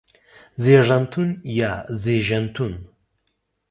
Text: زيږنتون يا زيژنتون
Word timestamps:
زيږنتون 0.63 1.29
يا 1.59 1.71
زيژنتون 2.03 2.73